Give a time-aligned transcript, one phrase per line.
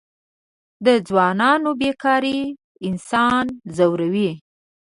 [0.85, 2.39] د ځوانانو بېکاري
[2.87, 4.31] انسان ځوروي.